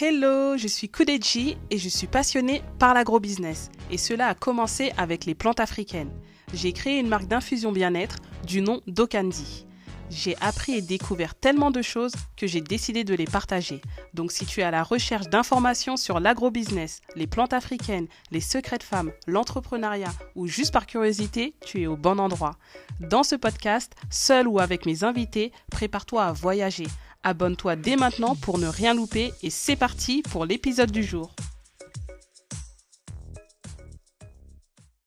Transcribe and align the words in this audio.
Hello, 0.00 0.56
je 0.56 0.68
suis 0.68 0.88
Kudeji 0.88 1.56
et 1.72 1.78
je 1.78 1.88
suis 1.88 2.06
passionnée 2.06 2.62
par 2.78 2.94
l'agrobusiness. 2.94 3.68
Et 3.90 3.98
cela 3.98 4.28
a 4.28 4.34
commencé 4.34 4.92
avec 4.96 5.24
les 5.24 5.34
plantes 5.34 5.58
africaines. 5.58 6.12
J'ai 6.54 6.72
créé 6.72 7.00
une 7.00 7.08
marque 7.08 7.26
d'infusion 7.26 7.72
bien-être 7.72 8.14
du 8.46 8.60
nom 8.60 8.80
d'Okandi. 8.86 9.66
J'ai 10.10 10.36
appris 10.40 10.72
et 10.72 10.82
découvert 10.82 11.34
tellement 11.34 11.70
de 11.70 11.82
choses 11.82 12.12
que 12.36 12.46
j'ai 12.46 12.60
décidé 12.60 13.04
de 13.04 13.14
les 13.14 13.26
partager. 13.26 13.80
Donc 14.14 14.32
si 14.32 14.46
tu 14.46 14.60
es 14.60 14.64
à 14.64 14.70
la 14.70 14.82
recherche 14.82 15.28
d'informations 15.28 15.96
sur 15.96 16.18
l'agrobusiness, 16.18 17.00
les 17.14 17.26
plantes 17.26 17.52
africaines, 17.52 18.08
les 18.30 18.40
secrets 18.40 18.78
de 18.78 18.82
femmes, 18.82 19.12
l'entrepreneuriat 19.26 20.12
ou 20.34 20.46
juste 20.46 20.72
par 20.72 20.86
curiosité, 20.86 21.54
tu 21.64 21.82
es 21.82 21.86
au 21.86 21.96
bon 21.96 22.18
endroit. 22.18 22.56
Dans 23.00 23.22
ce 23.22 23.36
podcast, 23.36 23.92
seul 24.10 24.48
ou 24.48 24.58
avec 24.58 24.86
mes 24.86 25.04
invités, 25.04 25.52
prépare-toi 25.70 26.24
à 26.24 26.32
voyager 26.32 26.86
Abonne-toi 27.24 27.76
dès 27.76 27.96
maintenant 27.96 28.36
pour 28.36 28.58
ne 28.58 28.68
rien 28.68 28.94
louper 28.94 29.32
et 29.42 29.50
c'est 29.50 29.76
parti 29.76 30.22
pour 30.22 30.46
l'épisode 30.46 30.92
du 30.92 31.02
jour. 31.02 31.34